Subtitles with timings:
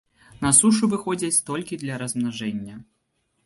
[0.45, 2.83] На сушу выходзяць толькі для размнажэння.